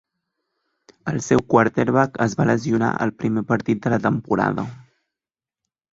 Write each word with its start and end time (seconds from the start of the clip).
El 1.11 1.19
seu 1.25 1.43
quarterback 1.53 2.17
es 2.27 2.35
va 2.41 2.47
lesionar 2.53 2.91
al 3.07 3.15
primer 3.23 3.47
partit 3.53 3.85
de 3.85 3.93
la 3.95 4.01
temporada. 4.11 4.69